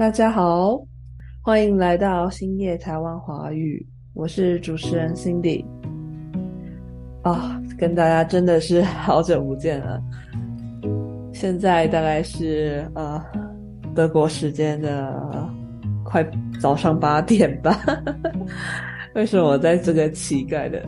[0.00, 0.82] 大家好，
[1.42, 5.62] 欢迎来到星夜台湾华语，我是主持人 Cindy。
[7.20, 10.02] 啊，跟大家真的是好久不见了。
[11.34, 13.22] 现在大概是呃
[13.94, 15.46] 德国时间的
[16.02, 16.26] 快
[16.58, 17.78] 早上八点吧。
[19.14, 20.82] 为什么我在这个奇怪的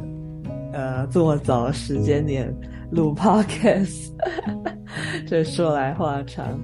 [0.72, 2.50] 呃这么早的时间点
[2.90, 4.10] 录 Podcast？
[5.28, 6.58] 这说来话长。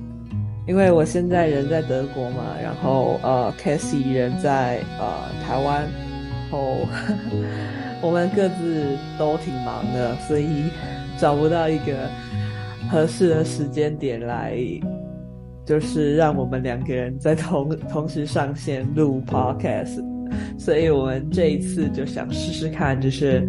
[0.68, 6.86] 因为我现在人在德国嘛，然后呃，Casey 人在呃台湾，然后
[8.02, 10.64] 我们各自都挺忙的，所以
[11.16, 11.94] 找不到一个
[12.90, 14.58] 合适的时间点来，
[15.64, 20.04] 就是让我们两个人在同同时上线录 Podcast，
[20.58, 23.48] 所以我们这一次就想试试看，就是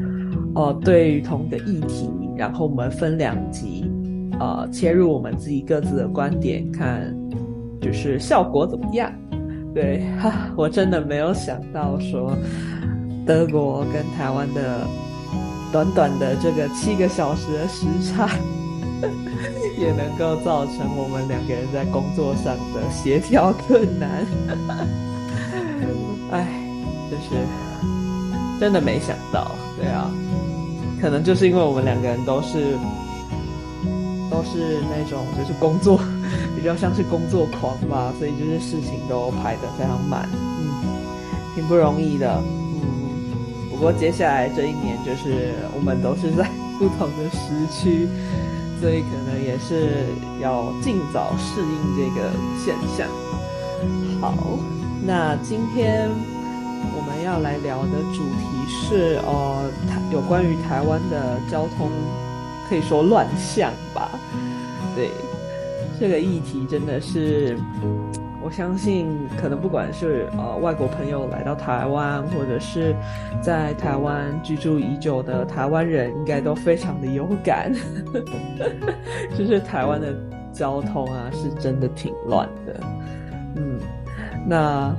[0.56, 3.92] 哦对于同一个议题，然后我们分两集。
[4.40, 7.14] 呃，切入我们自己各自的观点，看
[7.82, 9.12] 就是效果怎么样？
[9.74, 12.34] 对，哈， 我真的没有想到说
[13.26, 14.80] 德国跟台湾的
[15.72, 18.30] 短短的这个七个小时的时差，
[19.78, 24.26] 也能够造成我们两个人在工作上的协调困难。
[26.32, 26.48] 哎，
[27.12, 27.36] 就是
[28.60, 30.10] 真的没想到，对啊，
[31.02, 32.78] 可能就是因为我们两个人都是。
[34.40, 36.00] 都是那种就是工作
[36.56, 40.72] 比较像是工作狂吧，所以就是事情都排得非常满，嗯，
[41.54, 43.70] 挺不容易的，嗯。
[43.70, 48.08] 不过接下来这一年就是我们都是在不同的时区，
[48.80, 50.06] 所以可能也是
[50.42, 52.32] 要尽早适应这个
[52.64, 53.08] 现象。
[54.22, 54.34] 好，
[55.06, 56.10] 那今天
[56.96, 59.70] 我们要来聊的主题是呃
[60.14, 61.92] 有关于台湾的交通。
[62.70, 64.12] 可以说乱象吧，
[65.00, 65.10] 对，
[65.98, 67.58] 这个议题真的是，
[68.44, 69.08] 我相信
[69.42, 72.94] 可能不管是呃外国朋友来到台湾，或者是
[73.42, 77.74] 在台湾居住已久的台湾人，应该都非常的有感，
[79.38, 80.14] 就是台湾的
[80.52, 82.78] 交通啊，是真的挺乱的。
[83.56, 83.80] 嗯，
[84.46, 84.94] 那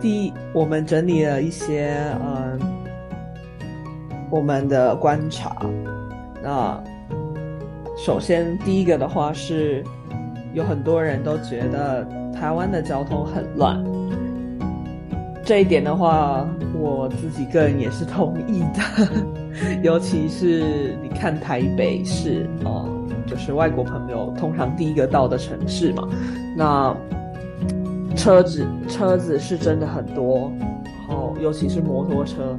[0.00, 2.56] 第一，我们整理了一些呃
[4.30, 5.56] 我们的观察。
[6.40, 6.80] 那
[7.98, 9.82] 首先第一个的话是，
[10.54, 13.84] 有很多人都觉得台湾的交通很乱，
[15.44, 16.48] 这一点的话，
[16.80, 19.08] 我自己个人也是同意的。
[19.82, 22.88] 尤其是你看台北市哦，
[23.26, 26.08] 就是外国朋友通常第一个到的城市嘛，
[26.56, 26.96] 那
[28.14, 30.52] 车子车子是真的很多，
[31.08, 32.56] 然后尤其是摩托车。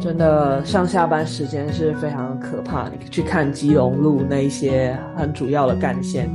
[0.00, 2.25] 真的上下班时间是非常
[2.56, 2.88] 可怕。
[2.88, 6.26] 你去看基隆路那一些很主要的干线，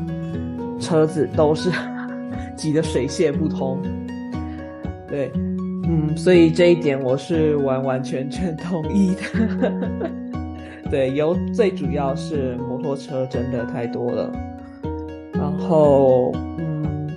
[0.79, 1.71] 车子都是
[2.55, 3.81] 挤得水泄不通。
[5.07, 5.31] 对，
[5.87, 9.21] 嗯，所以这一点我是完完全全同意的。
[10.91, 14.31] 对，有最主要是摩托车真的太多了。
[15.33, 17.09] 然后，嗯，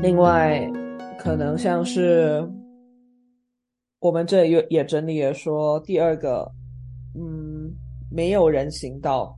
[0.00, 0.70] 另外
[1.18, 2.46] 可能像是。
[4.00, 6.50] 我们这也也整理了说，第二个，
[8.12, 9.34] 没有人行道，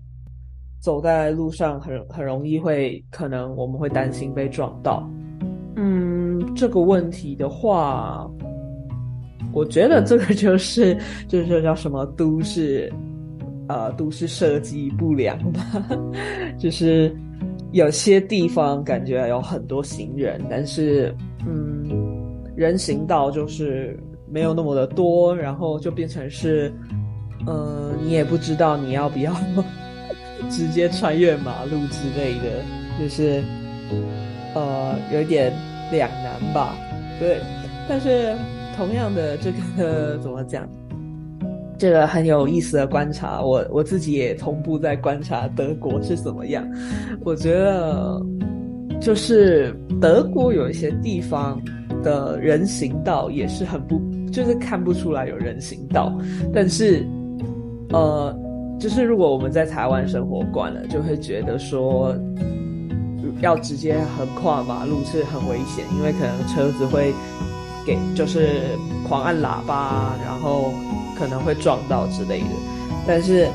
[0.81, 5.09] 走在路上很很容易会，可能我们会担心被撞到。
[5.77, 8.29] 嗯，这个问题的话，
[9.53, 10.97] 我觉得这个就是
[11.29, 12.93] 就是叫什么都市，
[13.69, 15.61] 呃，都市设计不良吧，
[16.59, 17.15] 就是
[17.73, 21.15] 有些地方感觉有很多行人，但是
[21.47, 21.89] 嗯，
[22.57, 23.99] 人行道就是。
[24.27, 26.73] 没有那么的多，然后就变成是，
[27.47, 29.34] 呃，你也不知道你要不要
[30.50, 32.62] 直接穿越马路之类的，
[32.99, 33.43] 就是，
[34.55, 35.53] 呃，有点
[35.91, 36.75] 两难吧。
[37.19, 37.38] 对，
[37.88, 38.34] 但是
[38.77, 40.69] 同样的这个怎么讲？
[41.77, 46.66] 这个很有意思的观察，我我自己也同步在观察德国是怎么样。
[47.25, 48.22] 我觉得，
[49.01, 51.60] 就是德国有一些地方
[52.03, 54.01] 的人行道也是很不。
[54.33, 56.13] 就是看不出来有人行道，
[56.53, 57.07] 但是，
[57.91, 58.36] 呃，
[58.78, 62.15] 就是如果我们在台湾生活惯了，就会觉得说，
[63.41, 67.13] 要直接横跨马路是很危险，因为可能车子会
[67.86, 68.63] 给就是
[69.07, 70.72] 狂按喇叭，然后
[71.19, 72.47] 可能会撞到之类的。
[73.07, 73.48] 但是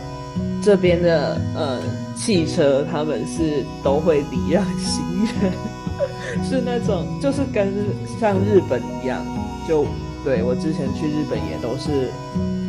[0.61, 1.79] 这边的呃
[2.15, 5.03] 汽车，他们是都会礼让行
[5.41, 5.51] 人，
[6.43, 7.73] 是那种就是跟
[8.19, 9.25] 像日本一样
[9.67, 9.85] 就。
[10.21, 12.09] 对我之前去日本也都是，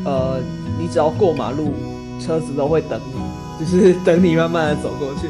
[0.05, 0.39] 呃，
[0.81, 1.75] 你只要过马路，
[2.19, 5.29] 车子都会等你，就是等你慢慢的走过去。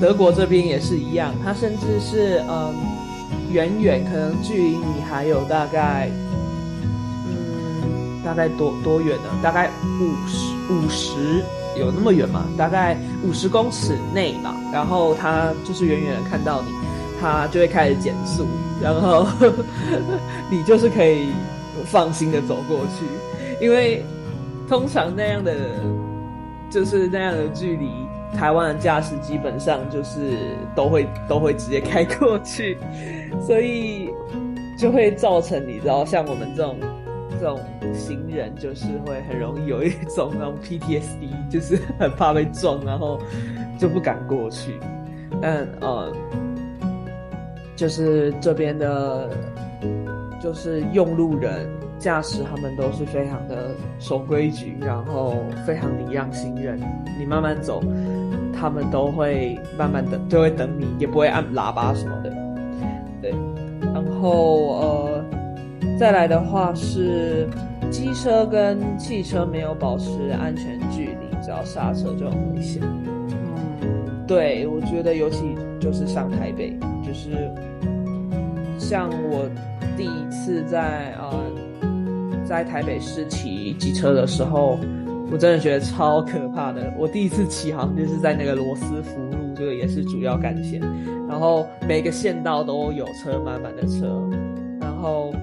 [0.00, 2.74] 德国这边也是一样，它甚至是嗯，
[3.50, 6.10] 远远可能距离你还有大概，
[7.26, 9.24] 嗯，大概多多远呢？
[9.42, 9.70] 大概
[10.00, 11.44] 五十五十
[11.78, 12.44] 有那么远吗？
[12.56, 14.54] 大概五十公尺内吧。
[14.72, 16.68] 然后它就是远远的看到你，
[17.20, 18.46] 它就会开始减速，
[18.82, 19.26] 然后
[20.50, 21.28] 你就是可以
[21.86, 24.04] 放心的走过去，因为
[24.68, 25.54] 通常那样的
[26.70, 27.88] 就是那样的距离。
[28.36, 30.32] 台湾的驾驶基本上就是
[30.74, 32.76] 都会 都会直接开过去，
[33.40, 34.10] 所以
[34.76, 36.76] 就会造成你知道，像我们这种
[37.40, 37.58] 这种
[37.94, 43.18] 行人，就是会很容易有一种 那种 PTSD，就是很怕被撞，然后
[43.78, 44.74] 就不敢过去。
[45.40, 46.12] 但呃，
[47.76, 49.30] 就是这边的，
[50.42, 55.34] 就是用路人驾驶，他们都是非常的守规矩，然后
[55.66, 56.78] 非常礼让行人，
[57.18, 57.82] 你慢慢走。
[58.58, 62.32] 他们都会慢慢等，就会等你，也不会按喇叭什么的，
[63.20, 63.34] 对。
[63.92, 65.24] 然后呃，
[65.98, 67.46] 再来的话是
[67.90, 72.82] 机车跟汽车没有保持安全距离，只要刹车就很危险。
[73.82, 77.52] 嗯，对，我觉得尤其就是上台北，就是
[78.78, 79.46] 像我
[79.98, 81.30] 第一次在呃
[82.46, 84.78] 在台北市骑机车的时候。
[85.28, 86.94] 我真的觉得超可怕的。
[86.96, 90.80] 我第一次骑好像就是在那个罗斯福路，这个也是主要干线，
[91.28, 94.22] 然后每个县道都有车，满满的车，
[94.80, 95.34] 然后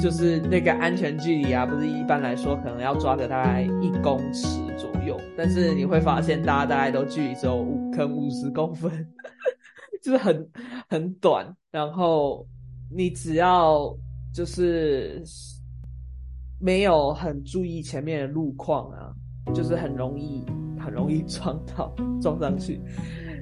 [0.00, 8.90] 就是那个安全距离啊，不是一般来说可能要抓个大概一公尺左右，但是你会发现大家大概都距离只有五可五十公分，
[10.02, 10.50] 就是很
[10.88, 12.46] 很短，然后
[12.90, 13.94] 你只要
[14.34, 15.22] 就是。
[16.58, 19.12] 没有很注意前面的路况啊，
[19.54, 20.44] 就是很容易
[20.78, 22.80] 很容易撞到撞上去。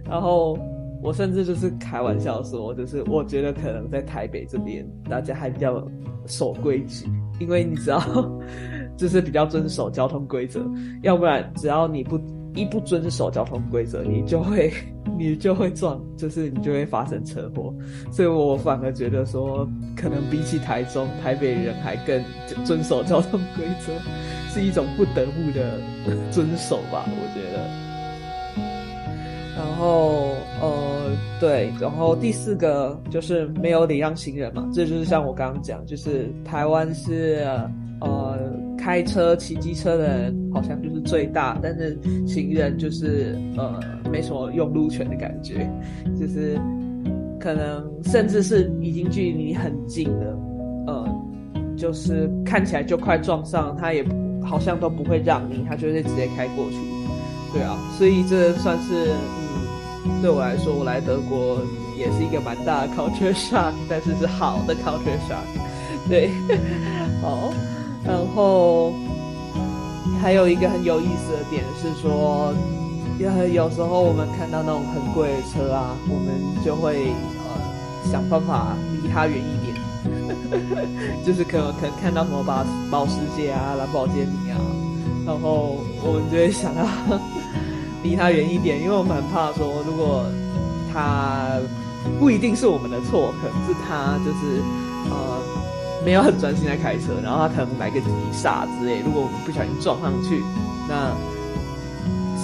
[0.05, 0.59] 然后
[1.03, 5.87] 我甚至就是开玩笑说，就是我觉得可能在台北这边大家还比较
[6.27, 7.07] 守规矩，
[7.41, 8.01] 因为你只要
[8.97, 10.65] 就是比较遵守交通规则，
[11.03, 12.21] 要不然只要你不。
[12.57, 14.73] 一不遵守交通规则，你就会
[15.19, 17.73] 你就会撞，就是你就会发生车祸。
[18.11, 22.23] 所以我反而觉得说，可能比起台中、台北人还更
[22.65, 23.93] 遵守交通规则，
[24.51, 25.79] 是一种不得不的
[26.31, 27.87] 遵守吧，我觉得。
[29.57, 31.11] 然后呃，
[31.41, 37.47] 对，然后第四个就是没有礼让行人嘛，这就是像我刚刚讲，就是台湾是
[38.01, 38.39] 呃。
[38.79, 45.71] 开车、骑机车的人好像就是最大，但是行人就是呃没什么用路权的感觉，
[46.19, 46.59] 就是
[47.39, 50.39] 可能甚至是已经距离你很近了，
[50.87, 51.09] 呃，
[51.77, 54.05] 就是看起来就快撞上，他也
[54.45, 56.77] 好像都不会让你，他就会直接开过去。
[57.53, 59.11] 对啊，所以这算是
[60.05, 61.59] 嗯，对我来说，我来德国
[61.99, 65.47] 也是一个蛮大的 culture shock， 但是是好的 culture shock。
[66.09, 66.31] 对，
[67.23, 67.53] 好。
[68.05, 68.93] 然后
[70.21, 72.55] 还有一个很有意思的点是说，
[73.19, 76.35] 有有时候我们看到那种很贵的车啊，我们
[76.65, 77.09] 就会
[77.39, 79.75] 呃想办法离它远一点，
[81.25, 84.61] 就是可能可能看到什么保保时捷啊、兰博基尼啊，
[85.27, 86.87] 然后我们就会想要
[88.03, 90.27] 离它远一点，因为我们很怕说，如果
[90.93, 91.59] 它
[92.19, 94.63] 不一定是我们的错，可能是它就是
[95.11, 95.41] 呃。
[96.05, 99.01] 没有很专心在开车，然后他可能来个急刹之类。
[99.01, 100.41] 如果我们不小心撞上去，
[100.89, 101.11] 那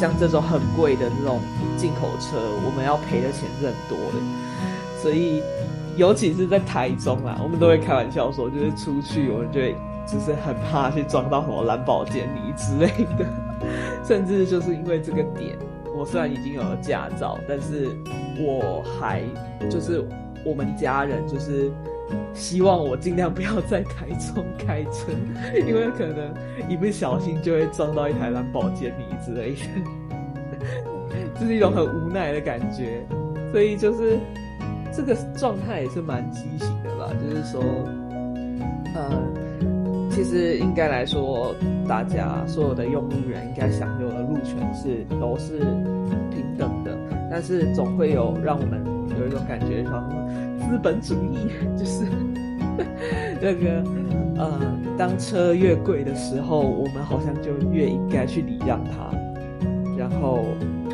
[0.02, 1.38] 像这种很贵的这种
[1.76, 4.18] 进口车，我们要赔的钱是很多的。
[5.00, 5.40] 所以，
[5.96, 13.24] 尤其是在台中啊，我们都会开玩笑说，就是出去，我们就会就是很怕去撞到什么蓝宝坚尼之类的。
[14.04, 15.56] 甚至就是因为这个点，
[15.96, 17.86] 我虽然已经有了驾照，但是
[18.40, 19.22] 我还
[19.70, 20.04] 就是
[20.44, 21.70] 我们家人就是。
[22.34, 25.12] 希望我尽量不要在台中开车，
[25.66, 26.32] 因为可能
[26.68, 29.58] 一不小心就会撞到一台蓝宝坚尼之类的，
[31.38, 33.06] 这是一种很无奈的感觉。
[33.52, 34.18] 所以就是
[34.92, 37.12] 这个状态也是蛮畸形的吧？
[37.22, 37.62] 就是说，
[38.94, 39.12] 呃，
[40.10, 41.54] 其实应该来说，
[41.86, 45.58] 大家所有的用路人应该享有的路权是都是
[46.30, 46.96] 平等的，
[47.30, 48.82] 但是总会有让我们
[49.20, 50.02] 有一种感觉说。
[50.68, 52.04] 资本主义 就是
[53.40, 53.84] 那个
[54.36, 54.60] 呃，
[54.96, 59.10] 当车越贵的时候，我们好像就越应该去礼让它，
[59.96, 60.44] 然后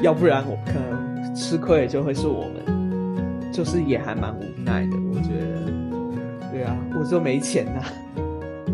[0.03, 7.83] 要不然我可能吃亏就会是我们，就是也还蛮无奈的，我觉得，对啊，我就没钱呐，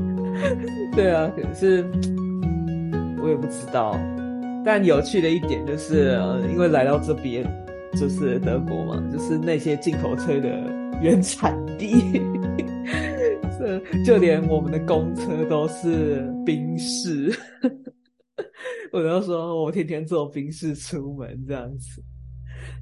[0.96, 1.84] 对啊，可是
[3.22, 3.98] 我也不知道，
[4.64, 7.44] 但有趣的一点就是，呃因为来到这边
[7.94, 10.48] 就是德国嘛，就是那些进口车的
[11.04, 12.18] 原产地，
[13.58, 17.30] 这就连我们的公车都是宾士。
[18.90, 22.02] 我就说我天天坐宾士出门这样子。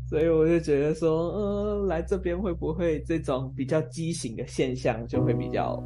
[0.08, 5.82] 所以我就觉得说，呃，来这边会不会这种比较畸形的现象就会比较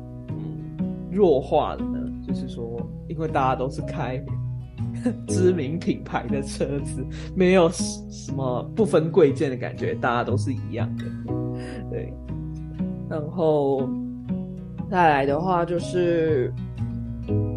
[1.10, 1.98] 弱化了呢？
[2.28, 2.78] 就是说，
[3.08, 4.22] 因为大家都是开
[5.26, 7.02] 知名品牌的车子，
[7.34, 11.04] 没有什么不分贵贱的感觉，大家都是一样的。
[11.90, 12.12] 对，
[13.08, 13.88] 然后
[14.90, 16.52] 再来的话就是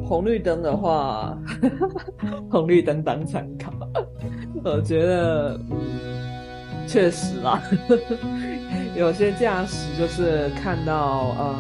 [0.06, 1.38] 红绿灯的话，
[2.50, 3.72] 红绿灯当参考，
[4.64, 5.60] 我觉得。
[6.88, 7.62] 确实啦，
[8.98, 11.56] 有些驾驶就是看到呃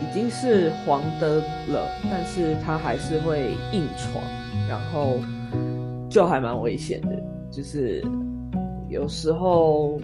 [0.00, 1.38] 已经是黄灯
[1.72, 4.22] 了，但是他还是会硬闯，
[4.68, 5.16] 然后
[6.08, 7.08] 就还蛮危险的。
[7.50, 8.00] 就是
[8.88, 9.98] 有时候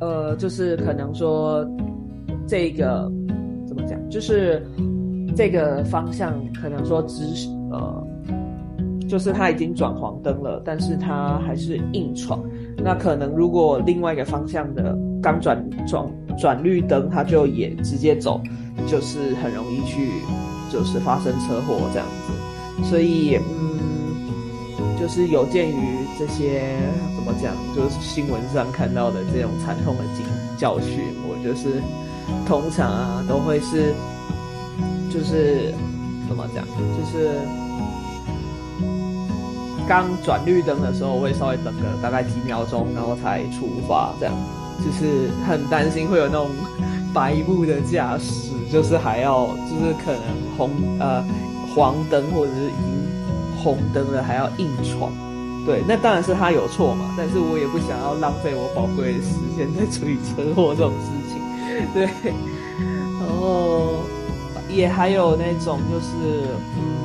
[0.00, 1.66] 呃，就是可能说
[2.46, 3.10] 这个
[3.66, 4.66] 怎么讲，就是
[5.34, 7.24] 这个方向可能说直
[7.70, 8.06] 呃。
[9.08, 12.42] 就是他已经转黄灯了，但是他还是硬闯。
[12.76, 16.04] 那可能如果另外一个方向的刚转转
[16.36, 18.40] 转绿灯，他就也直接走，
[18.88, 20.10] 就是很容易去
[20.72, 22.82] 就是发生车祸这样子。
[22.82, 26.76] 所以嗯，就是有鉴于这些
[27.14, 30.24] 怎么讲，就是新闻上看到的这种惨痛的经
[30.56, 31.82] 教训，我就是
[32.46, 33.94] 通常啊都会是
[35.12, 35.74] 就是
[36.28, 37.38] 怎么讲，就是。
[39.88, 44.12] 刚转绿灯的时候，会稍微等个大概几秒钟，然后才出发。
[44.18, 44.34] 这样
[44.84, 46.50] 就是很担心会有那种
[47.14, 50.22] 白目的驾驶，就是还要就是可能
[50.58, 51.24] 红呃
[51.72, 55.12] 黄灯或者是已经红灯了还要硬闯。
[55.66, 61.42] 对，那当然是他有错嘛，但是我也不想要浪费我宝贵的时间在处理车祸这种事情。
[61.92, 62.08] 对，
[63.20, 64.04] 然后
[64.70, 66.46] 也还有那种就是。
[66.78, 66.96] 嗯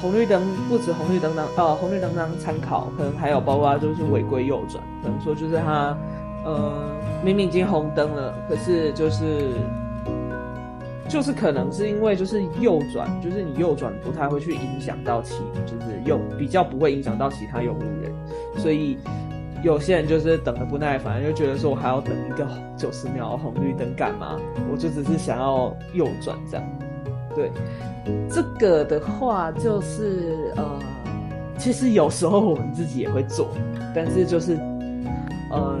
[0.00, 5.96] 红绿灯不止红绿灯当呃红绿灯当参考，可能还有包括就是违规右转，可能说就是他
[6.44, 6.74] 呃
[7.24, 9.54] 明明已经红灯了，可是就是
[11.14, 18.12] 就是可能是因为就是右转，就是你右转不太会去影响到其就是右比较不会影响到其他用路人，
[18.56, 18.98] 所以
[19.62, 22.44] 有些人就是等的不耐烦，就觉得说我还要等一个
[22.76, 24.36] 九十秒红绿灯干嘛？
[24.68, 26.66] 我就只是想要右转这样，
[27.32, 27.48] 对。
[28.28, 30.64] 这个的话就是呃，
[31.56, 33.50] 其实有时候我们自己也会做，
[33.94, 34.58] 但是就是
[35.52, 35.78] 呃，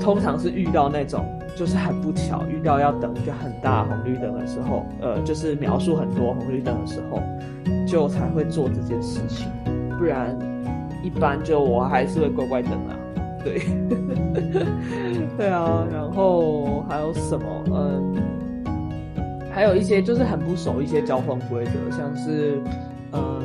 [0.00, 1.24] 通常是遇到那种
[1.56, 7.20] 就是很不巧遇到要等一个很大红绿灯的时候，呃，就是描述很多红绿灯的时候，
[7.86, 9.46] 就才会做这件事情，
[9.98, 10.36] 不然
[11.02, 12.96] 一般就我还是会乖乖等啊，
[13.44, 13.60] 对，
[15.36, 18.14] 对啊，然后还有什么嗯。
[19.52, 22.58] 还有一些就是很不熟一些交通规则，像是，
[23.12, 23.40] 嗯，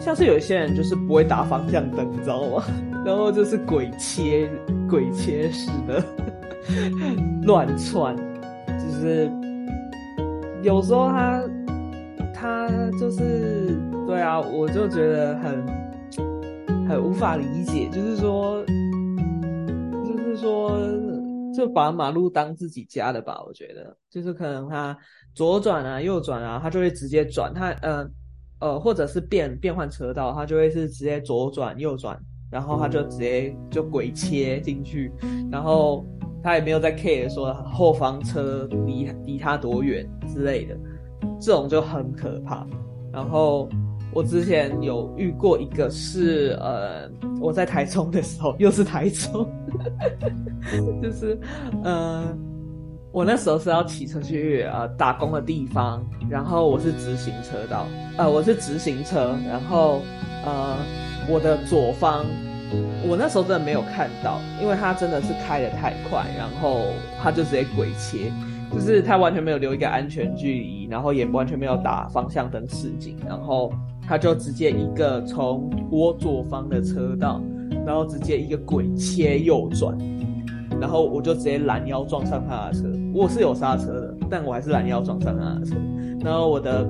[0.00, 2.64] 像是有一些人就是不会打方向灯，你知道吗？
[3.04, 4.48] 然后就是鬼切
[4.88, 6.02] 鬼切似的
[7.42, 8.16] 乱窜，
[8.66, 9.30] 就是
[10.62, 11.42] 有时候他
[12.34, 12.68] 他
[12.98, 15.66] 就是对啊，我就觉得很
[16.88, 18.64] 很无法理解，就是说
[20.04, 20.78] 就是说。
[21.54, 24.94] 就把马路当自己家的吧，我觉得，就是可能他
[25.34, 28.06] 左转啊、右转啊，他就会直接转，他呃
[28.60, 32.14] 呃，或者是变变换车道，他就会是直接左转、右转，
[32.50, 35.10] 然后他就直接就鬼切进去，
[35.50, 36.04] 然后
[36.46, 40.76] 他也没有在 care 说后方车离离他多远之类的，
[41.40, 42.64] 这种就很可怕，
[43.12, 43.68] 然后。
[44.12, 47.06] 我之前有遇过一个是，呃，
[47.38, 49.46] 我在台中的时候，又是台中，
[51.02, 51.38] 就是，
[51.84, 52.24] 呃，
[53.12, 57.86] 我那时候是要骑车去呃打工的地方，然后我是直行车道，
[58.16, 60.00] 呃，我是直行车，然后
[60.46, 60.78] 呃，
[61.28, 62.24] 我的左方，
[63.08, 66.86] 我那时候真的没有看到，因为他真的是开的太快，然后
[67.22, 68.30] 他就直接鬼切。
[68.72, 73.72] 就是他完全没有留一个安全距离，然后也完全没有打方向灯示警，然后
[74.08, 77.40] 他就直接一个从我左方的车道，
[77.86, 79.96] 然后直接一个鬼切右转，
[80.80, 82.82] 然后我就直接拦腰撞上他的车。
[83.14, 85.76] 我是有刹车的，但我还是拦腰撞上他的车。
[86.20, 86.86] 然后我的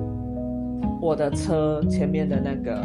[0.99, 2.81] 我的车前面的那个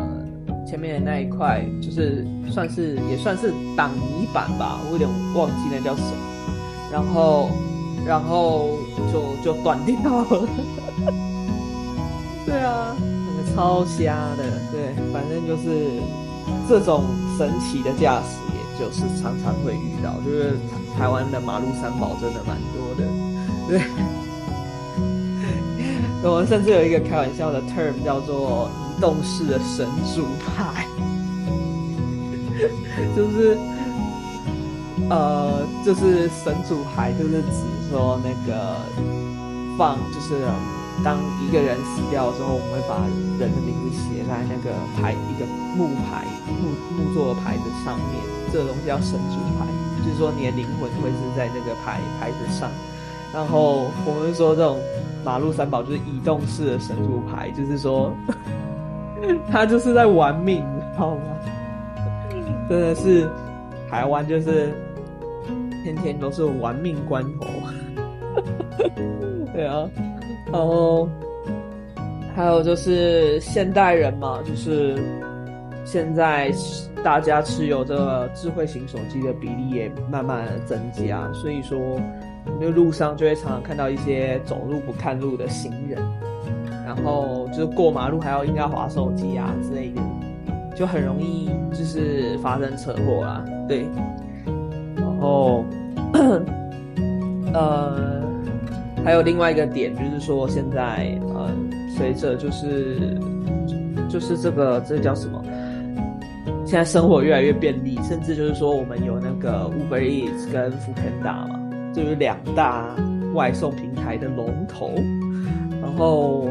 [0.67, 6.13] 前面的那一块，就是算是也算是挡泥板吧，我有点忘记那叫什么。
[6.91, 7.51] 然后。
[8.05, 8.79] 然后
[9.13, 10.49] 就就断掉了，
[12.45, 14.43] 对啊，那个超瞎的，
[14.73, 16.03] 对，反正就是
[16.69, 17.05] 这种
[17.39, 20.59] 神奇的驾驶，也就是常常会遇到，就是
[20.99, 23.05] 台湾的马路三宝真的蛮多的，
[23.69, 23.81] 对。
[26.29, 28.69] 我们甚至有一个开玩笑的 term 叫做
[29.01, 30.87] 动式的神主牌，
[33.17, 33.59] 就是
[35.11, 38.77] 呃，就是神主牌，就是指说那个
[39.77, 40.45] 放，就是
[41.05, 43.05] 当一个人死掉的时候，我们会把
[43.39, 45.47] 人的名字写在那个牌一个
[45.77, 48.23] 木牌木木做的牌子上面，
[48.53, 49.67] 这个东西叫神主牌，
[50.05, 52.71] 就是说你的灵魂会是在那个牌牌子上。
[53.35, 54.79] 然后我们说这种
[55.25, 58.13] 马路三宝就是移动式的神主牌，就是说
[59.51, 61.23] 他就是在玩命，你知道吗？
[62.69, 63.29] 真的是
[63.91, 64.73] 台湾就是
[65.85, 67.49] 天天都是玩命关头，
[69.55, 69.89] 对啊。
[70.53, 71.09] 然后
[72.35, 74.97] 还有就是现代人嘛，就是
[75.85, 76.53] 现在
[77.03, 81.79] 大家持有这个智慧型手机的比例也慢慢的增加，所以说。
[82.61, 86.03] 就路上就会常常看到一些走路不看路的行人，
[86.85, 90.01] 然后就是过马路还要应该滑手机啊之类的，
[90.75, 93.45] 就很容易就是发生车祸啦。
[93.69, 93.87] 对，
[94.97, 95.65] 然后
[97.53, 98.23] 呃，
[99.05, 101.51] 还有另外一个点就是说，现在呃，
[101.97, 103.19] 随着就是
[104.09, 105.43] 就是这个这叫什么？
[106.65, 111.59] 现在生活越来越便利，甚至就是说我们有那个 Uber Eats 跟 Foodpanda 嘛。
[111.95, 112.87] 就是两大
[113.35, 114.93] 外送平台的龙头，
[115.83, 116.49] 然后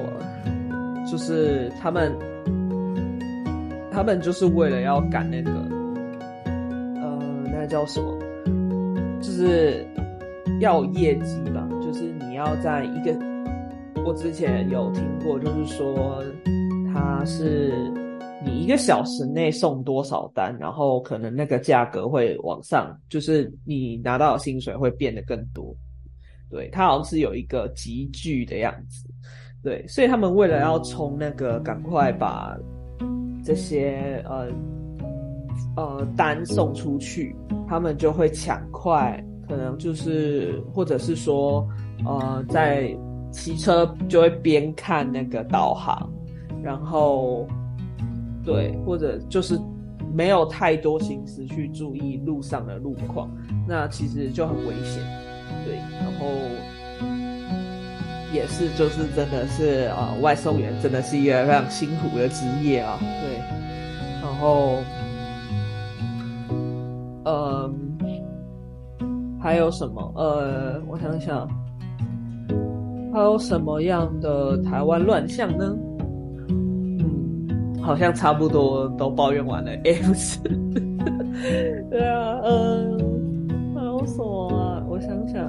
[1.11, 2.17] 就是他们，
[3.91, 5.51] 他们就是为了要赶那个，
[6.45, 7.19] 呃，
[7.51, 8.17] 那叫什么？
[9.21, 9.85] 就是
[10.61, 11.67] 要业绩吧。
[11.81, 13.13] 就是你要在一个，
[14.05, 16.23] 我之前有听过，就是说
[16.93, 17.73] 他是。
[18.43, 25.75] 你一个小时内送多少单，然后可能那个价格会往上，就是你拿到的薪水会变得更多。
[26.49, 29.07] 对，它好像是有一个集聚的样子。
[29.63, 32.57] 对，所以他们为了要冲那个，赶快把
[33.43, 34.47] 这些呃
[35.75, 37.35] 呃单送出去，
[37.67, 41.67] 他们就会抢快，可能就是或者是说
[42.05, 42.95] 呃在
[43.31, 46.11] 骑车就会边看那个导航，
[46.63, 47.47] 然后。
[48.43, 49.55] 对，或者就是
[50.11, 53.29] 没有太多心思去注意路上的路况，
[53.67, 54.99] 那其实就很危险。
[55.63, 56.25] 对，然后
[58.33, 62.97] 也是就是真的是啊，外送员真的是一个非常辛苦的职业啊。
[62.99, 63.37] 对，
[64.21, 64.77] 然后
[67.25, 67.73] 嗯，
[69.39, 70.13] 还有什么？
[70.15, 71.47] 呃，我想想，
[73.13, 75.75] 还有什么样的台湾乱象呢？
[76.49, 80.39] 嗯 好像差不多都抱怨完了，哎，不是，
[81.89, 82.97] 对啊，嗯，
[83.75, 84.83] 还有什么啊？
[84.87, 85.47] 我想想，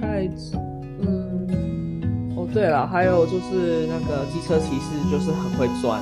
[0.00, 0.56] 太子，
[2.54, 6.00] 对了，还有就是那个机车骑士，就是很会钻，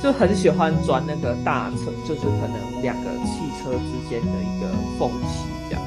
[0.00, 5.82] 就很喜欢钻那个大车，就是可能两个汽车之间的一个缝隙这样。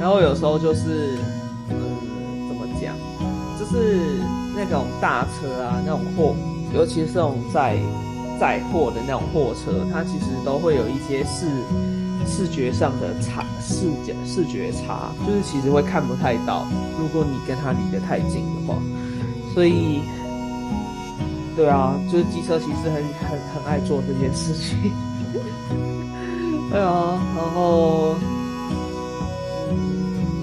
[0.00, 1.16] 然后有时候就是，
[1.70, 2.92] 嗯，怎么讲？
[3.56, 4.00] 就是
[4.56, 6.34] 那种大车啊，那种货。
[6.74, 7.76] 尤其是那种载
[8.40, 11.46] 载货的那种货车，它其实都会有一些视
[12.26, 16.66] 视觉上的差视觉视觉差，就是其实会看不太到。
[16.98, 18.78] 如果你跟它离得太近的话，
[19.54, 20.02] 所以
[21.56, 24.90] 对啊，就是机车其实很很很爱做这件事情。
[26.70, 28.14] 对啊，然后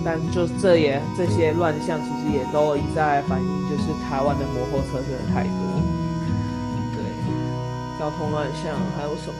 [0.05, 5.51] 但就这也这些乱象，其实也都一再反映，就是台湾的摩托车真的太多。
[6.93, 7.01] 对
[7.99, 9.39] 交通乱象还有什么？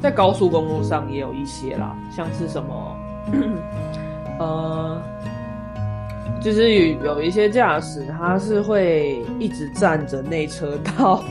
[0.00, 2.96] 在高速公路上也有一些啦，像是什么，
[4.38, 5.00] 呃，
[6.40, 11.24] 就是有有一些驾驶他是会一直占着内车道，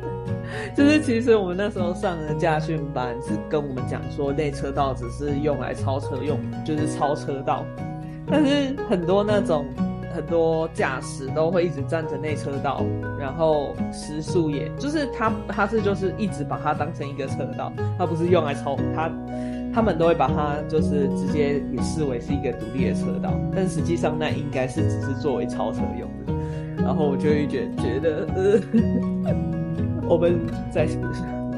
[0.76, 7.64] 就是其实我们那时候上的驾训班是跟我们讲说内车道只是用来超车用，就是超车道，
[8.26, 9.66] 但是很多那种。
[10.12, 12.84] 很多驾驶都会一直占着内车道，
[13.16, 19.08] 然后时速也就是他他是就是一直把它当成一个车道，他不是用来超他，
[19.72, 26.82] 他们都会把它就是直接也视为是一个独立的车道，但实际上那应该是只是作为超车用的。
[26.82, 29.34] 然后我就会觉觉得，呃，
[30.08, 30.40] 我们
[30.72, 30.88] 在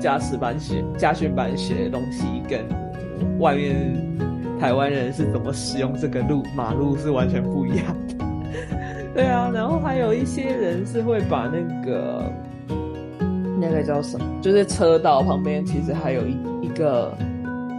[0.01, 2.61] 驾驶班学驾训班学的东西，跟
[3.39, 3.95] 外面
[4.59, 8.25] 台湾人是怎么使用这个路马路是完全不一样的。
[9.15, 12.25] 对啊，然后还有一些人是会把那个
[13.61, 17.17] 那个叫什么，就是车道旁边其实还有一一个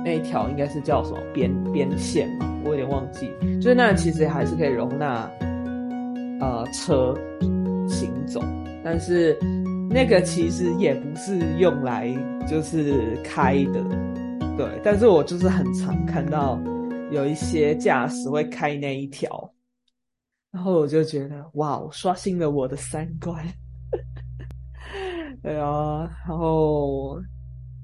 [0.04, 5.30] 那一条应该是叫什么边边线嘛，我有点忘记，就是那其实还是可以容纳
[6.40, 7.14] 呃车
[7.88, 8.42] 行走，
[8.84, 9.38] 但是
[9.90, 12.08] 那个其实也不是用来
[12.48, 13.84] 就是开的，
[14.58, 16.60] 对，但是我就是很常看到
[17.12, 19.50] 有一些驾驶会开那一条。
[20.52, 23.44] 然后我就觉得，哇，刷新了我的三观。
[25.42, 27.20] 对啊，然后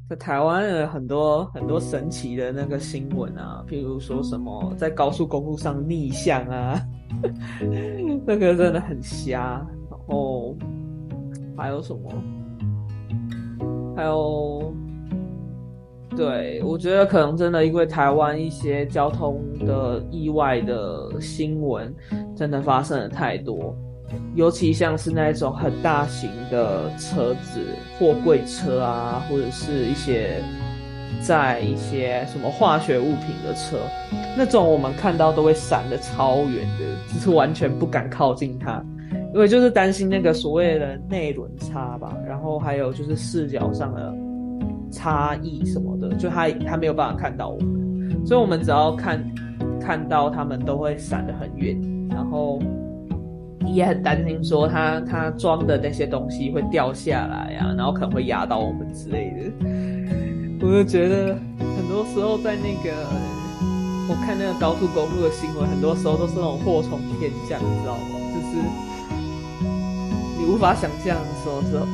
[0.09, 6.81] 在台湾有很多很多神奇的那个新闻啊，譬如说什么在高速公路上逆向啊，
[8.25, 9.63] 那个真的很瞎。
[9.89, 10.55] 然后
[11.55, 12.09] 还有什么？
[13.95, 14.73] 还有。
[16.17, 21.93] 对，我觉得可能真的因为台湾一些交通的意外的新闻，
[22.35, 23.73] 真的发生了太多，
[24.35, 27.59] 尤其像是那种很大型的车子，
[27.97, 30.41] 货柜车啊，或者是一些
[31.21, 33.77] 在一些什么化学物品的车，
[34.37, 38.83] 那种我们看到都会闪的超远的，就是完全不敢靠近它，
[39.33, 44.13] 因为就是担心那个所谓的内轮差吧，然后还有就是视角上的。
[44.91, 49.23] 差异什么的，就他他没有办法看到我们，所以我们只要看
[49.79, 52.59] 看到他们都会闪得很远，然后
[53.73, 59.51] 也很担心说他他装的那些东西会掉下来啊，然后可能会压到我们之类的。
[60.61, 62.91] 我就觉得很多时候在那个
[64.09, 68.01] 我看那个高速公路的新闻，很多时候都是那种祸从天降，你知道吗？
[68.33, 68.57] 就是
[70.37, 71.85] 你无法想象什么时候。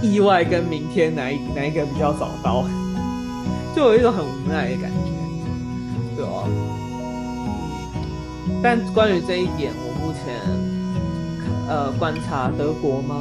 [0.00, 2.64] 意外跟明天哪一哪一个比较早到，
[3.76, 6.48] 就有一种很无奈的感觉，对啊。
[8.62, 10.40] 但关于这一点，我前
[11.68, 13.14] 呃观察德国吗？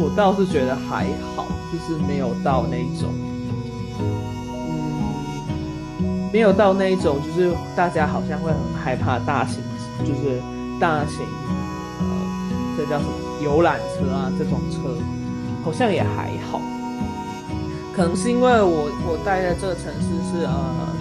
[0.00, 3.10] 我倒是觉得还好，就是没有到那种，
[3.98, 5.12] 嗯，
[6.32, 9.60] 没有到那一种，就是大家好像会很害怕大型，
[10.04, 10.40] 就是
[10.80, 11.26] 大型
[12.00, 12.06] 呃，
[12.76, 13.10] 这叫什么？
[13.42, 14.96] 游览车啊，这种车
[15.64, 16.60] 好像也还好，
[17.94, 20.52] 可能是因为我我待的这个城市是呃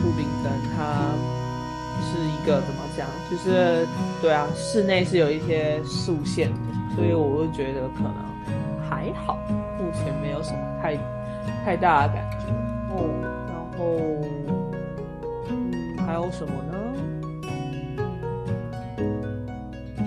[0.04, 0.52] 路宾根，
[2.48, 3.86] 个怎么讲，就是
[4.22, 6.56] 对啊，室内是有一些竖线的，
[6.96, 8.14] 所以我会觉得可能
[8.90, 9.38] 还好，
[9.78, 10.96] 目前没有什么太
[11.66, 12.48] 太大的感觉
[12.96, 13.04] 哦。
[13.50, 13.84] 然后，
[16.06, 16.74] 还有什么呢？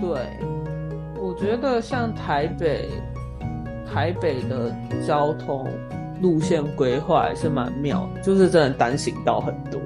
[0.01, 0.09] 对。
[1.23, 2.89] 我觉得像台北，
[3.93, 4.75] 台北的
[5.07, 5.69] 交通
[6.21, 9.81] 路线规划还是蛮妙，就是真的单行道很多。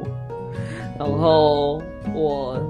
[0.99, 2.61] 然后我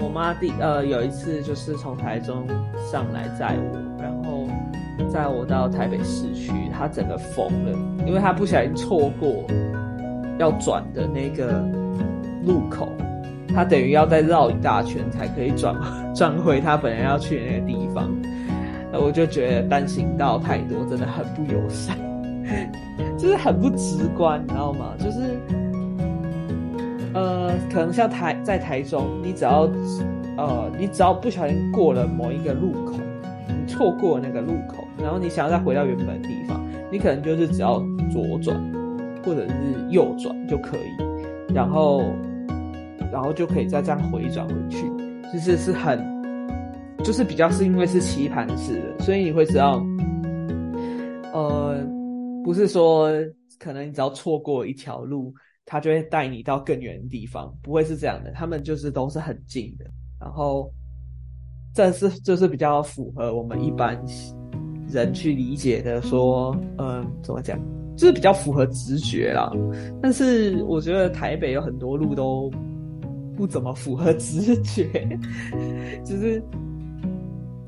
[0.00, 2.46] 我妈第呃有一次就是从台中
[2.90, 4.46] 上来载我，然后
[5.10, 9.44] 载我到台北市区，她整个疯了，因为她不小心错过
[10.38, 11.62] 要转的那个
[12.44, 12.88] 路口。
[13.54, 15.74] 他等于要再绕一大圈才可以转
[16.14, 18.08] 转回他本来要去的那个地方，
[18.92, 21.96] 那我就觉得单行道太多，真的很不友善，
[23.18, 24.92] 就是很不直观，你知道吗？
[24.98, 25.40] 就是，
[27.18, 29.68] 呃，可能像台在台中，你只要
[30.36, 32.92] 呃，你只要不小心过了某一个路口，
[33.48, 38.56] 你错过那个路口，然后你想要再回到原本的地方，你可能就是只要左转
[39.24, 39.54] 或者是
[39.90, 42.02] 右转就可以，然后。
[43.10, 44.86] 然后就可以再这样回转回去，
[45.32, 45.98] 就是是很，
[47.02, 49.82] 就是比较是因为是棋盘式的，所以你会知道，
[51.32, 51.78] 呃，
[52.44, 53.10] 不是说
[53.58, 55.32] 可能你只要错过一条路，
[55.68, 58.30] 他就会带你到更远的地方，不会是这样的。
[58.32, 59.84] 他们就是都是很近的，
[60.18, 60.72] 然后
[61.74, 64.02] 这是就是比较符合我们一般
[64.88, 67.60] 人去理解的，说，嗯，怎么讲，
[67.96, 69.52] 就是比较符合直觉啦。
[70.00, 72.50] 但是我觉得台北有很多路都。
[73.36, 74.84] 不怎么符合直觉，
[76.04, 76.42] 就是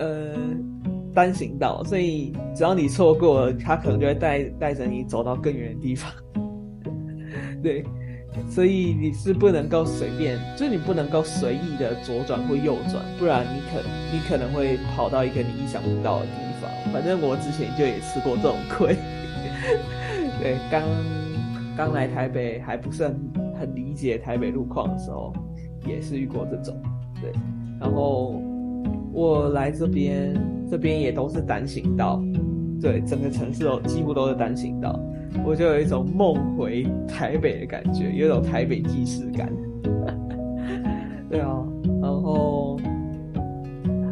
[0.01, 0.35] 呃
[1.15, 6.11] 单行道，所以只要你错过了，他可能就会带带着你走到更远的地方。
[7.63, 7.85] 对，
[8.49, 13.81] 所以你是不能够随便，就是你不能够随意的左转或右转，不然你可
[14.13, 16.71] 你可能会跑到一个你意想不到的地方。
[16.93, 18.97] 反正我之前就也吃过这种亏。
[20.41, 20.83] 对，刚
[21.77, 23.19] 刚来台北还不是很
[23.59, 25.33] 很理解台北路况的时候。
[25.87, 26.77] 也是遇过这种，
[27.23, 27.33] 对，
[27.81, 28.39] 然后
[29.15, 30.39] 我来这边，
[30.71, 32.23] 这边也都是单行道，
[32.83, 35.01] 对，整个城市都几乎都是单行道，
[35.45, 39.51] 我就有一种梦回台北的感觉，有一种台北既视感，
[41.31, 41.49] 对啊，
[42.03, 42.79] 然后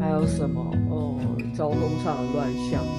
[0.01, 0.61] 还有什么？
[0.91, 1.15] 哦，
[1.55, 2.91] 交通上的乱象吗？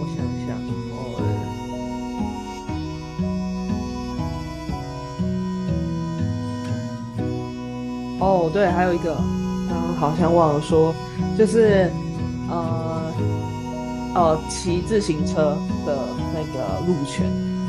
[0.00, 0.56] 我想想，
[8.18, 9.14] 哦，哦，对，还有一个，
[9.68, 10.94] 刚刚好像忘了说，
[11.38, 11.90] 就是
[12.48, 12.83] 呃
[14.14, 15.98] 呃，骑自行车的
[16.32, 17.26] 那个路权，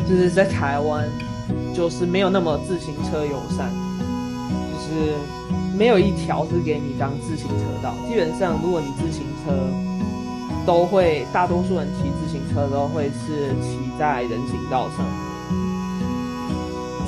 [0.08, 1.10] 就是在台湾，
[1.74, 3.70] 就是没有那么自行车友善，
[4.72, 5.16] 就是。
[5.78, 7.94] 没有一条是给你当自行车道。
[8.08, 9.52] 基本上，如果你自行车
[10.66, 15.06] 都会，大多数人骑自行车都会是骑在人行道上，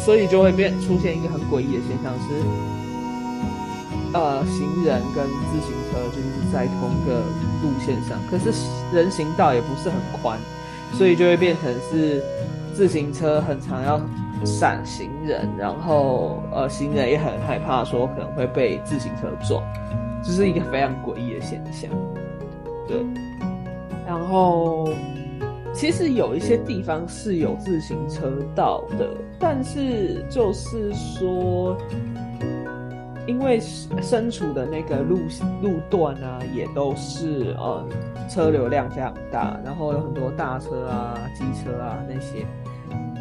[0.04, 2.43] 所以就会变出现一个很诡异的现象是，
[4.19, 7.21] 呃，行人跟自行车就是在同个
[7.62, 8.51] 路线上，可是
[8.93, 10.39] 人行道也不是很宽，
[10.93, 12.23] 所以就会变成是
[12.73, 14.01] 自行车很常要。
[14.45, 19.63] 闪行人，然后呃，行人也很害怕，说可能会被自行车撞，
[20.23, 21.89] 这是一个非常诡异的现象。
[22.88, 23.03] 对，
[24.06, 24.88] 然后
[25.73, 31.75] 其实有一些地方是有自行车道的，但是就是说，
[33.27, 33.59] 因为
[34.01, 35.19] 身处的那个路
[35.61, 37.85] 路段啊，也都是呃
[38.29, 42.45] 车流量非常大，然后有很多大车啊、机车啊那些。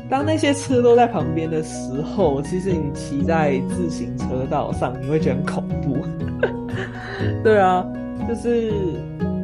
[0.08, 5.98] 当那些车都在旁边的时候，其实你骑在自行车道上，你会觉得很恐怖。
[7.42, 7.84] 对啊，
[8.28, 8.72] 就是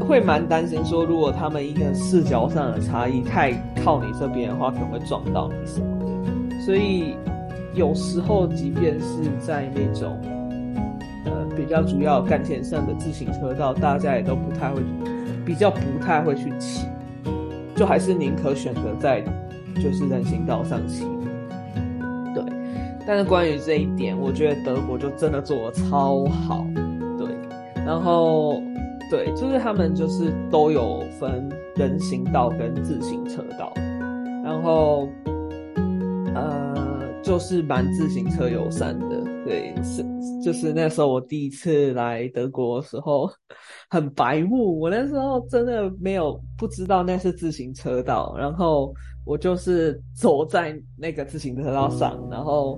[0.06, 3.52] 会蛮担心说，如果他们一个视角上的差异太
[3.84, 6.60] 靠你这边的话，可能会撞到你什么的。
[6.64, 7.16] 所以
[7.74, 10.16] 有时候，即便是在那种
[11.56, 14.82] 比较主要干线上的自行车道，大家也都不太会，
[15.44, 16.86] 比较不太会去骑，
[17.74, 19.22] 就还是宁可选择在。
[19.82, 21.06] 就是人行道上骑，
[22.34, 22.44] 对。
[23.06, 26.66] 但是关于这一点，我觉得德国就真的做的超好，
[27.18, 27.26] 对。
[27.84, 28.60] 然后，
[29.10, 33.72] 对，就是他们就是都有分人行道跟自行车道，
[34.44, 35.08] 然后，
[36.34, 39.21] 呃，就是蛮自行车友善的，
[39.52, 39.82] 对。
[39.82, 40.04] 是，
[40.42, 43.30] 就是那时候我第一次来德国的时候，
[43.90, 48.92] 很白目，我那时候真的没有不知道那是自行车道，然后。
[49.24, 52.76] 我就是走在那个自行车道上，然后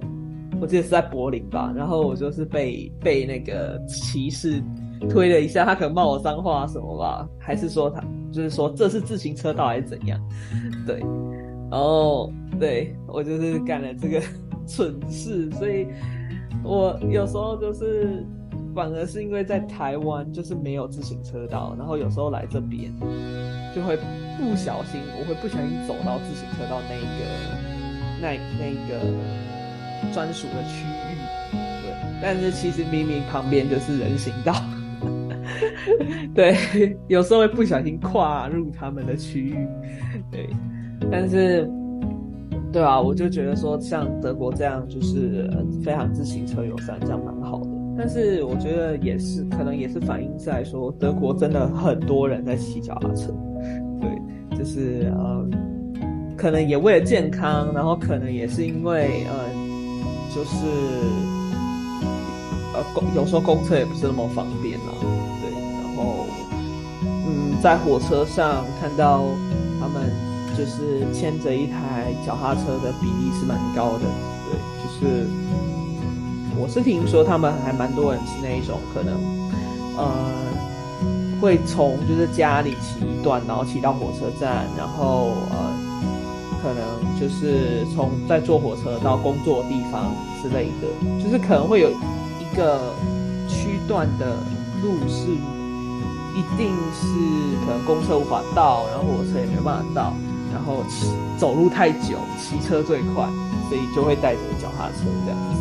[0.60, 4.62] 我记得是在柏林吧，然后我就是被被那个骑士
[5.08, 10.20] 推了一下，他可能骂我脏话什么吧，还是说他就是说这是自行车道还是怎样？
[10.87, 11.00] 对，
[11.70, 14.20] 然后对我就是干了这个
[14.68, 15.87] 蠢事，所以
[16.62, 18.24] 我有时候就是
[18.74, 22.92] 反而是因为在台湾就是没有自行车道，然后有时候来这边
[23.74, 23.98] 就会。
[24.36, 27.06] 不小心，我会不小心走到自行车道那个
[28.20, 28.98] 那那个
[30.12, 31.14] 专属的区域，
[31.52, 31.94] 对。
[32.20, 34.52] 但是其实明明旁边就是人行道，
[36.34, 36.98] 对。
[37.06, 39.68] 有时候会不小心跨入他们的区域，
[40.32, 40.50] 对。
[41.12, 41.70] 但是，
[42.74, 45.48] 对啊，我就觉得说像德国这样就是
[45.84, 47.68] 非常自行车友善，这样蛮好的。
[47.96, 53.32] 但是我觉得也是可能也是反映在说德国真的很多人在骑脚踏车。
[54.00, 55.46] 对，就是呃，
[56.37, 59.34] 可能也为了健康，然后可能也是因为呃，
[60.34, 60.66] 就是
[62.74, 64.90] 呃公有时候公车也不是那么方便啊，
[65.40, 66.26] 对，然后
[67.04, 69.22] 嗯，在火车上看到
[70.56, 74.06] 就是牵着一台脚踏车的比例是蛮高的，
[74.50, 75.26] 对，就是
[76.56, 79.14] 我是听说他们还蛮多人是那一种可能
[79.96, 80.32] 呃。
[81.40, 85.74] 会从就是家里骑一段，然后骑到火车站，然后呃，
[86.62, 92.94] 可能就是从再坐火车到工作地方之类的，就是可能会有一个
[93.46, 94.38] 区段的
[94.82, 95.32] 路是
[96.32, 97.04] 一定是
[97.66, 100.14] 可能公车无法到，然后火车也没办法到，
[100.54, 103.26] 然后骑走路太久，骑车最快，
[103.68, 105.60] 所以就会带着脚踏车这样子，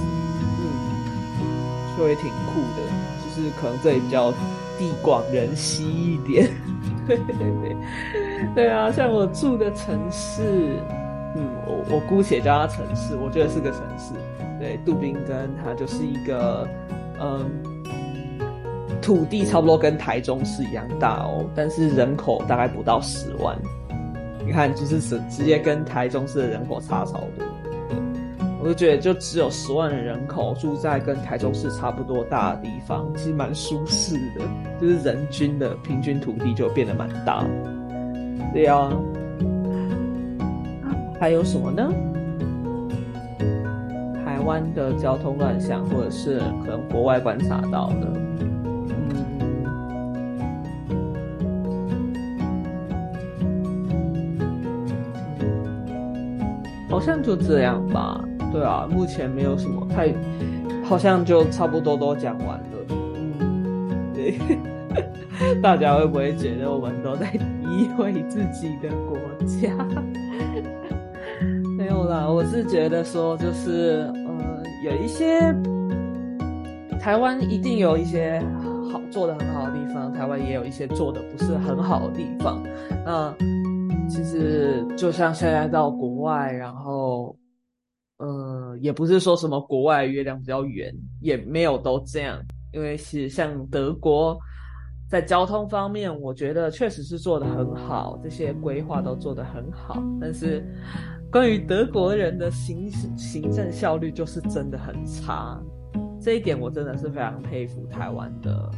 [0.62, 2.86] 嗯，就会挺酷的，
[3.25, 4.32] 就是可能这里比较。
[4.75, 6.49] 地广人稀一点，
[7.08, 7.75] 对对对，
[8.56, 10.79] 对啊，像我住的城市，
[11.36, 14.15] 嗯，我我姑且叫它城市，我觉得是个城市。
[14.60, 16.67] 对，杜宾根它就是一个，
[17.21, 17.47] 嗯，
[18.99, 23.56] 土地差不多跟台中市一样大哦，但是人口大概不到十万。
[24.45, 27.45] 你看，就是直直接跟台中市的人口差超多。
[28.62, 34.45] 我就觉得，就只有十万的人口住在跟台中市差不多大的地方，其实蛮舒适的。
[34.79, 37.45] 就是人均的平均土地就变得蛮大。
[38.53, 38.89] 对啊，
[41.19, 41.91] 还有什么呢？
[44.23, 48.13] 台湾的交通乱象，或者是可能国外观察到的，
[56.93, 58.23] 好像就这样吧。
[58.51, 60.13] 对啊，目前没有什么太，
[60.84, 62.65] 好像就差不多都讲完了。
[62.89, 64.38] 嗯，对，
[65.60, 67.25] 大家会不会觉得我们都在
[67.63, 69.73] 诋毁自己的国家？
[71.75, 75.51] 没有啦，我是觉得说，就是呃，有一些
[76.99, 78.39] 台湾一定有一些
[78.91, 82.62] 好做的很好的地方，台湾也有一些做的不是很好的地方。
[83.03, 83.34] 那
[84.08, 87.36] 其实就像现在到国外，然后。
[88.20, 92.42] 嗯，也不是说什么国外月亮比较圆，也没有都这样。
[92.72, 94.38] 因为其实像德国，
[95.10, 100.02] 在交通方面，我觉得确实是做的很好，这些规划都做得很好。
[100.22, 100.63] 但是，
[101.30, 105.62] 关于德国人的行行政效率，就是真的很差。
[106.22, 108.72] 这一点我真的是非常佩服台湾的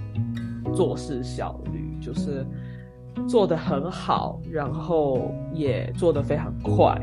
[0.74, 2.44] 做事效率，就是
[3.28, 6.95] 做的很好，然后也做得非常快。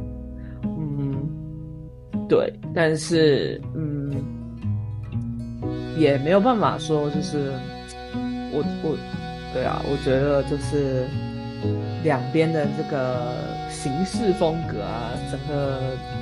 [0.62, 1.28] 嗯。
[2.28, 4.10] 对，但是嗯，
[5.98, 7.52] 也没有办法说，就是
[8.52, 8.96] 我我，
[9.52, 11.04] 对啊，我觉得就是
[12.02, 13.34] 两边的这个
[13.68, 15.78] 行事风格啊，整个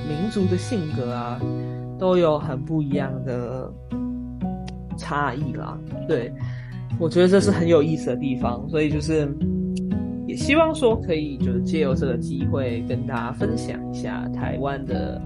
[0.08, 1.40] 民族的性格啊，
[1.96, 3.70] 都有很不一样的
[4.96, 5.78] 差异啦。
[6.08, 6.32] 对，
[6.98, 9.26] 我觉得这是很有意思的地方，所以就是
[10.30, 15.20] 也希望说可以就是借由这个机会跟大家分享一下台湾的。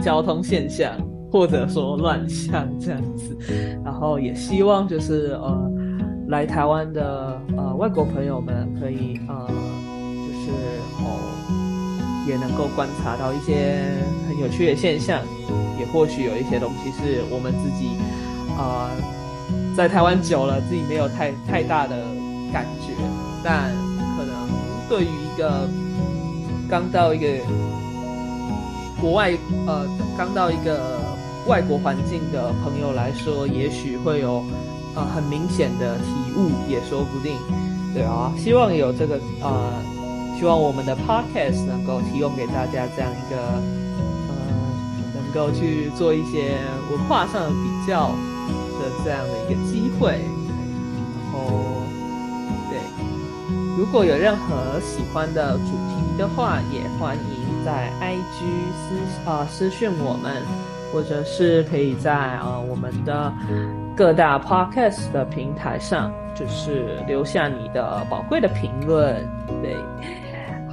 [0.00, 0.92] 交通现象，
[1.28, 3.36] 或者说乱象这样子，
[3.84, 5.72] 然后也希望就是呃，
[6.28, 10.52] 来台湾的呃外国朋友们可以呃，就是
[11.02, 11.18] 哦，
[12.28, 13.82] 也能够观察到一些
[14.28, 15.20] 很有趣的现象，
[15.80, 17.88] 也或许有一些东西是我们自己
[18.56, 18.88] 啊，
[19.76, 21.96] 在台湾久了自己没有太太大的
[22.52, 22.92] 感觉，
[23.42, 23.72] 但
[24.88, 25.68] 对于一个
[26.68, 27.26] 刚到一个。
[29.00, 29.30] 国外
[29.68, 30.98] 呃，刚到一个
[31.46, 34.42] 外国环境的朋友来说，也许会有
[34.96, 36.04] 呃很明显的体
[36.36, 37.32] 悟，也说不定。
[37.94, 39.72] 对啊，希望有这个呃，
[40.36, 43.36] 希望我们的 podcast 能够提供给大家这样一个
[44.26, 44.34] 呃，
[45.14, 46.58] 能够去做一些
[46.90, 48.08] 文化上的比较
[48.80, 50.18] 的这样的一个机会。
[53.78, 57.48] 如果有任何喜欢的主题的话，也欢迎。
[57.64, 60.42] 在 IG 私啊私讯我们，
[60.92, 63.32] 或者是可以在啊我们的
[63.96, 69.14] 各大 Podcast 的平台上，就是留下你的宝贵的评论。
[69.62, 69.76] 对，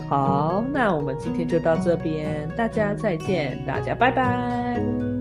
[0.07, 5.14] 好，那我们今天就到这边，大家再见，大家拜拜。